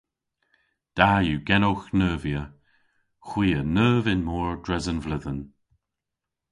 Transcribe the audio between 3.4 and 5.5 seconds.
a neuv y'n mor dres an vledhen.